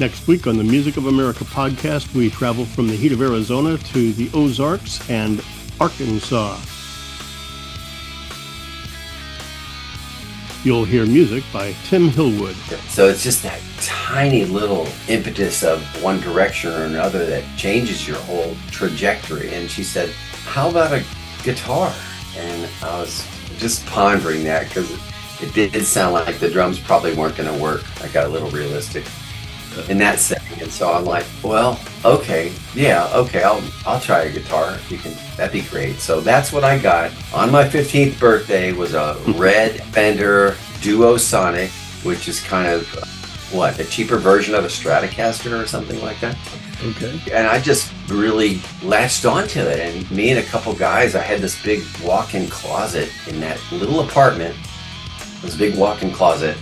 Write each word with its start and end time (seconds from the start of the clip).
Next 0.00 0.26
week 0.26 0.48
on 0.48 0.56
the 0.58 0.64
Music 0.64 0.96
of 0.96 1.06
America 1.06 1.44
podcast, 1.44 2.12
we 2.16 2.28
travel 2.28 2.64
from 2.64 2.88
the 2.88 2.96
heat 2.96 3.12
of 3.12 3.22
Arizona 3.22 3.78
to 3.78 4.12
the 4.14 4.28
Ozarks 4.34 5.08
and 5.08 5.40
Arkansas. 5.78 6.58
You'll 10.64 10.84
hear 10.84 11.06
music 11.06 11.44
by 11.52 11.76
Tim 11.84 12.10
Hillwood. 12.10 12.54
So 12.88 13.06
it's 13.06 13.22
just 13.22 13.44
that 13.44 13.60
tiny 13.82 14.44
little 14.44 14.88
impetus 15.06 15.62
of 15.62 15.80
one 16.02 16.20
direction 16.20 16.72
or 16.72 16.82
another 16.86 17.24
that 17.26 17.44
changes 17.56 18.08
your 18.08 18.18
whole 18.18 18.56
trajectory. 18.72 19.54
And 19.54 19.70
she 19.70 19.84
said, 19.84 20.08
How 20.44 20.70
about 20.70 20.92
a 20.92 21.04
guitar? 21.44 21.94
And 22.36 22.68
I 22.82 22.98
was 22.98 23.24
just 23.58 23.86
pondering 23.86 24.42
that 24.42 24.66
because 24.66 24.90
it 25.40 25.54
did 25.54 25.84
sound 25.84 26.14
like 26.14 26.40
the 26.40 26.50
drums 26.50 26.80
probably 26.80 27.14
weren't 27.14 27.36
going 27.36 27.52
to 27.54 27.62
work. 27.62 27.84
I 28.02 28.08
got 28.08 28.26
a 28.26 28.28
little 28.28 28.50
realistic 28.50 29.04
in 29.88 29.98
that 29.98 30.18
setting, 30.18 30.60
and 30.60 30.70
so 30.70 30.92
I'm 30.92 31.04
like, 31.04 31.26
well, 31.42 31.80
okay, 32.04 32.52
yeah, 32.74 33.08
okay, 33.14 33.42
I'll 33.42 33.62
I'll 33.86 34.00
try 34.00 34.22
a 34.22 34.32
guitar. 34.32 34.78
You 34.88 34.98
can, 34.98 35.14
that'd 35.36 35.52
be 35.52 35.68
great. 35.68 35.96
So 35.96 36.20
that's 36.20 36.52
what 36.52 36.64
I 36.64 36.78
got 36.78 37.12
on 37.34 37.50
my 37.50 37.64
15th 37.64 38.18
birthday. 38.18 38.72
Was 38.72 38.94
a 38.94 39.16
red 39.36 39.82
Fender 39.84 40.56
Duo 40.80 41.16
Sonic, 41.16 41.70
which 42.02 42.28
is 42.28 42.40
kind 42.40 42.68
of 42.68 42.86
what 43.52 43.78
a 43.78 43.84
cheaper 43.84 44.16
version 44.16 44.54
of 44.54 44.64
a 44.64 44.68
Stratocaster 44.68 45.62
or 45.62 45.66
something 45.66 46.00
like 46.02 46.18
that. 46.20 46.36
Okay. 46.82 47.18
And 47.32 47.46
I 47.46 47.60
just 47.60 47.92
really 48.08 48.60
latched 48.82 49.24
onto 49.24 49.60
it. 49.60 49.78
And 49.78 50.10
me 50.10 50.30
and 50.30 50.38
a 50.38 50.42
couple 50.42 50.74
guys, 50.74 51.14
I 51.14 51.22
had 51.22 51.40
this 51.40 51.62
big 51.62 51.82
walk-in 52.02 52.48
closet 52.48 53.10
in 53.28 53.40
that 53.40 53.60
little 53.70 54.00
apartment. 54.00 54.56
This 55.40 55.56
big 55.56 55.76
walk-in 55.76 56.10
closet 56.10 56.56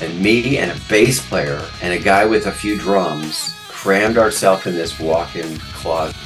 and 0.00 0.20
me 0.20 0.58
and 0.58 0.70
a 0.70 0.80
bass 0.88 1.24
player 1.26 1.64
and 1.82 1.92
a 1.92 1.98
guy 1.98 2.24
with 2.24 2.46
a 2.46 2.52
few 2.52 2.78
drums 2.78 3.54
crammed 3.68 4.18
ourselves 4.18 4.66
in 4.66 4.74
this 4.74 4.98
walk-in 4.98 5.58
closet. 5.58 6.16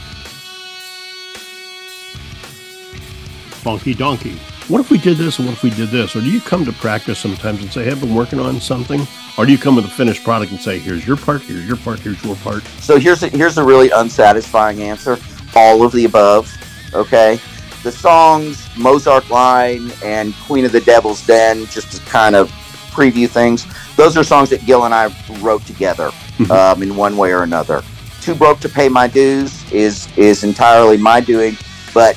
Fonky 3.65 3.95
Donkey. 3.95 4.39
What 4.69 4.81
if 4.81 4.91
we 4.91 4.99
did 4.99 5.17
this 5.17 5.39
and 5.39 5.47
what 5.47 5.55
if 5.55 5.63
we 5.63 5.71
did 5.71 5.89
this? 5.89 6.17
Or 6.17 6.21
do 6.21 6.31
you 6.31 6.41
come 6.41 6.65
to 6.65 6.73
practice 6.73 7.19
sometimes 7.19 7.61
and 7.63 7.73
say, 7.73 7.85
hey, 7.85 7.91
I've 7.91 8.01
been 8.01 8.15
working 8.15 8.41
on 8.41 8.61
something? 8.61 9.07
Or 9.37 9.47
do 9.47 9.53
you 9.53 9.59
come 9.59 9.77
with 9.77 9.85
a 9.85 9.91
finished 9.91 10.25
product 10.25 10.53
and 10.53 10.61
say, 10.61 10.79
here's 10.79 11.07
your 11.07 11.17
part, 11.17 11.43
here's 11.43 11.67
your 11.67 11.77
part, 11.77 12.01
here's 12.01 12.23
your 12.25 12.37
part? 12.37 12.63
So 12.81 12.99
here's 12.99 13.23
a, 13.23 13.29
here's 13.29 13.59
a 13.59 13.65
really 13.65 13.91
unsatisfying 13.91 14.83
answer. 14.83 15.19
All 15.55 15.83
of 15.83 15.93
the 15.93 16.05
above. 16.05 16.53
Okay. 16.95 17.39
The 17.83 17.93
songs 17.93 18.67
Mozart 18.77 19.29
Line 19.31 19.91
and 20.03 20.35
Queen 20.47 20.65
of 20.65 20.73
the 20.73 20.81
Devil's 20.81 21.25
Den, 21.27 21.67
just 21.67 21.93
to 21.93 22.01
kind 22.11 22.35
of 22.35 22.51
preview 22.95 23.29
things. 23.29 23.67
Those 23.97 24.17
are 24.17 24.25
songs 24.25 24.51
that 24.51 24.65
Gil 24.65 24.85
and 24.85 24.95
I 24.95 25.15
wrote 25.41 25.65
together 25.67 26.11
um, 26.51 26.83
in 26.83 26.97
one 26.97 27.17
way 27.17 27.33
or 27.33 27.43
another. 27.43 27.83
Too 28.21 28.35
broke 28.35 28.61
to 28.61 28.69
pay 28.69 28.89
my 28.89 29.07
dues 29.07 29.71
is 29.73 30.09
is 30.17 30.45
entirely 30.45 30.97
my 30.97 31.21
doing, 31.21 31.57
but 31.93 32.17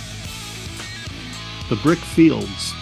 The 1.70 1.76
Brick 1.78 2.00
Shields. 2.00 2.74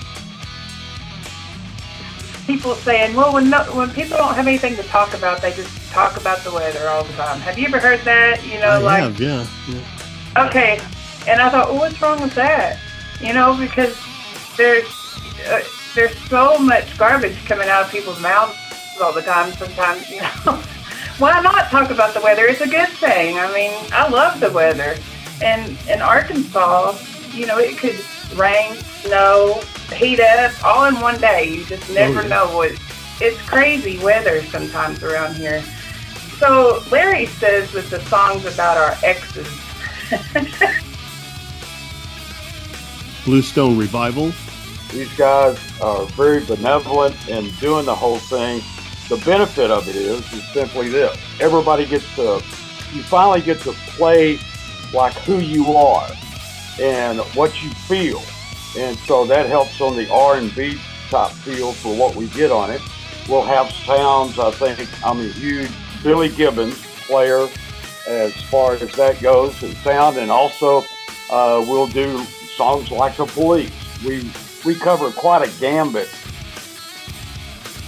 people 2.45 2.75
saying, 2.75 3.15
well, 3.15 3.33
when 3.33 3.49
no, 3.49 3.63
when 3.73 3.89
people 3.89 4.17
don't 4.17 4.35
have 4.35 4.47
anything 4.47 4.75
to 4.75 4.83
talk 4.83 5.13
about, 5.13 5.41
they 5.41 5.51
just 5.53 5.75
talk 5.91 6.19
about 6.19 6.39
the 6.39 6.51
weather 6.51 6.87
all 6.87 7.03
the 7.03 7.13
time. 7.13 7.39
Have 7.39 7.57
you 7.57 7.67
ever 7.67 7.79
heard 7.79 8.01
that? 8.01 8.45
You 8.45 8.59
know, 8.59 8.69
I 8.69 8.77
like 8.77 9.03
have, 9.03 9.19
yeah. 9.19 9.47
yeah. 9.67 10.45
okay, 10.47 10.79
and 11.27 11.41
I 11.41 11.49
thought, 11.49 11.69
well, 11.69 11.79
what's 11.79 12.01
wrong 12.01 12.21
with 12.21 12.35
that? 12.35 12.79
You 13.19 13.33
know, 13.33 13.57
because 13.57 13.97
there's 14.57 14.85
uh, 15.47 15.61
there's 15.95 16.17
so 16.27 16.57
much 16.59 16.97
garbage 16.97 17.37
coming 17.45 17.69
out 17.69 17.85
of 17.85 17.91
people's 17.91 18.21
mouths 18.21 18.55
all 19.01 19.13
the 19.13 19.21
time. 19.21 19.51
Sometimes, 19.53 20.09
you 20.09 20.21
know, 20.21 20.27
why 21.17 21.39
not 21.41 21.69
talk 21.69 21.89
about 21.89 22.13
the 22.13 22.19
weather? 22.21 22.45
It's 22.45 22.61
a 22.61 22.67
good 22.67 22.89
thing. 22.89 23.39
I 23.39 23.51
mean, 23.53 23.71
I 23.93 24.07
love 24.09 24.39
the 24.41 24.51
weather, 24.51 24.97
and 25.41 25.77
in 25.89 26.01
Arkansas, 26.01 26.97
you 27.31 27.45
know, 27.47 27.57
it 27.57 27.77
could 27.77 27.97
rain, 28.37 28.75
snow, 28.75 29.61
heat 29.95 30.19
up 30.19 30.51
all 30.63 30.85
in 30.85 30.99
one 30.99 31.19
day. 31.19 31.49
You 31.49 31.65
just 31.65 31.89
oh, 31.89 31.93
never 31.93 32.21
yeah. 32.21 32.27
know 32.27 32.55
what. 32.55 32.71
It's 33.21 33.41
crazy 33.43 33.97
weather 33.99 34.43
sometimes 34.43 35.01
around 35.01 35.35
here. 35.35 35.63
So 36.37 36.83
Larry 36.91 37.27
says 37.27 37.71
that 37.71 37.85
the 37.85 38.01
song's 38.01 38.45
about 38.45 38.77
our 38.77 38.97
exes. 39.01 39.47
Bluestone 43.25 43.77
Revival. 43.77 44.33
These 44.95 45.13
guys 45.17 45.59
are 45.81 46.05
very 46.15 46.39
benevolent 46.45 47.27
in 47.27 47.49
doing 47.55 47.83
the 47.85 47.93
whole 47.93 48.17
thing. 48.17 48.61
The 49.09 49.17
benefit 49.25 49.69
of 49.69 49.89
it 49.89 49.95
is, 49.97 50.21
is 50.31 50.47
simply 50.53 50.87
this: 50.87 51.19
everybody 51.41 51.85
gets 51.85 52.05
to, 52.15 52.41
you 52.93 53.03
finally 53.03 53.41
get 53.41 53.59
to 53.63 53.73
play 53.97 54.39
like 54.93 55.13
who 55.15 55.39
you 55.39 55.73
are 55.73 56.07
and 56.79 57.19
what 57.35 57.61
you 57.61 57.71
feel, 57.89 58.23
and 58.77 58.97
so 58.99 59.25
that 59.25 59.47
helps 59.47 59.81
on 59.81 59.97
the 59.97 60.09
R 60.09 60.37
and 60.37 60.55
B 60.55 60.79
top 61.09 61.31
feel 61.31 61.73
for 61.73 61.93
what 61.93 62.15
we 62.15 62.29
get 62.29 62.49
on 62.49 62.71
it. 62.71 62.81
We'll 63.27 63.43
have 63.43 63.69
sounds. 63.71 64.39
I 64.39 64.51
think 64.51 64.87
I'm 65.05 65.19
a 65.19 65.27
huge 65.27 65.71
Billy 66.03 66.29
Gibbons 66.29 66.81
player 67.05 67.49
as 68.07 68.33
far 68.43 68.75
as 68.75 68.89
that 68.93 69.21
goes 69.21 69.61
and 69.61 69.75
sound, 69.77 70.15
and 70.15 70.31
also 70.31 70.85
uh, 71.29 71.61
we'll 71.67 71.87
do 71.87 72.23
songs 72.55 72.91
like 72.91 73.17
the 73.17 73.25
Police. 73.25 73.73
We 74.05 74.31
we 74.65 74.75
cover 74.75 75.11
quite 75.11 75.47
a 75.47 75.59
gambit. 75.59 76.09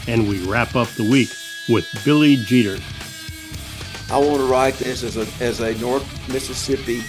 And 0.07 0.27
we 0.27 0.45
wrap 0.45 0.75
up 0.75 0.87
the 0.89 1.03
week 1.03 1.29
with 1.67 1.87
Billy 2.05 2.37
Jeter. 2.37 2.81
I 4.09 4.17
want 4.19 4.37
to 4.37 4.45
write 4.45 4.75
this 4.75 5.03
as 5.03 5.17
a 5.17 5.27
as 5.43 5.59
a 5.59 5.75
North 5.79 6.05
Mississippi 6.29 7.03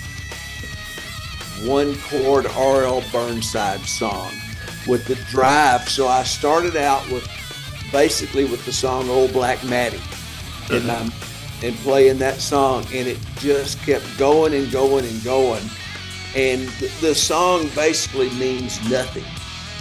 one 1.65 1.97
chord 2.03 2.47
R.L. 2.47 3.03
Burnside 3.13 3.81
song 3.81 4.33
with 4.87 5.07
the 5.07 5.17
drive. 5.31 5.89
So 5.89 6.07
I 6.07 6.23
started 6.23 6.77
out 6.77 7.09
with 7.11 7.27
basically 7.93 8.45
with 8.45 8.65
the 8.65 8.73
song 8.73 9.09
Old 9.09 9.33
Black 9.33 9.63
Mattie 9.65 10.01
and 10.71 10.91
I'm 10.91 11.13
and 11.63 11.75
playing 11.79 12.19
that 12.19 12.41
song 12.41 12.85
and 12.93 13.09
it 13.09 13.19
just 13.39 13.81
kept 13.83 14.05
going 14.19 14.55
and 14.55 14.71
going 14.71 15.05
and 15.05 15.25
going. 15.25 15.63
And 16.37 16.69
the, 16.81 16.93
the 17.01 17.15
song 17.15 17.69
basically 17.75 18.31
means 18.31 18.79
nothing. 18.89 19.25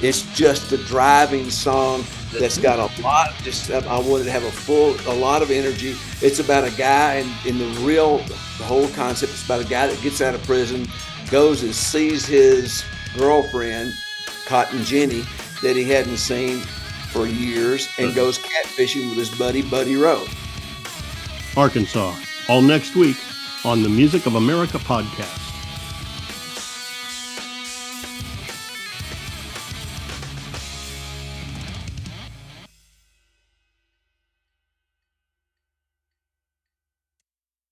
It's 0.01 0.21
just 0.35 0.71
a 0.71 0.77
driving 0.77 1.49
song 1.49 2.03
that's 2.31 2.57
got 2.57 2.77
a 2.77 3.01
lot. 3.01 3.33
Just 3.41 3.71
um, 3.71 3.83
I 3.87 3.99
wanted 3.99 4.25
to 4.25 4.31
have 4.31 4.43
a 4.43 4.51
full, 4.51 4.95
a 5.11 5.15
lot 5.15 5.41
of 5.41 5.49
energy. 5.49 5.95
It's 6.21 6.39
about 6.39 6.65
a 6.65 6.71
guy, 6.71 7.15
and 7.15 7.45
in 7.47 7.57
the 7.57 7.79
real, 7.81 8.19
the 8.19 8.63
whole 8.63 8.87
concept 8.89 9.33
is 9.33 9.43
about 9.45 9.61
a 9.61 9.67
guy 9.67 9.87
that 9.87 10.01
gets 10.01 10.21
out 10.21 10.35
of 10.35 10.43
prison, 10.43 10.87
goes 11.31 11.63
and 11.63 11.73
sees 11.73 12.25
his 12.25 12.83
girlfriend, 13.17 13.93
Cotton 14.45 14.83
Jenny, 14.83 15.23
that 15.63 15.75
he 15.75 15.83
hadn't 15.83 16.17
seen 16.17 16.59
for 17.11 17.25
years, 17.25 17.89
and 17.97 18.13
goes 18.13 18.37
catfishing 18.37 19.09
with 19.09 19.17
his 19.17 19.29
buddy 19.37 19.63
Buddy 19.63 19.95
Rowe. 19.95 20.25
Arkansas. 21.55 22.15
All 22.49 22.61
next 22.61 22.95
week 22.95 23.17
on 23.65 23.81
the 23.81 23.89
Music 23.89 24.27
of 24.27 24.35
America 24.35 24.77
podcast. 24.77 25.46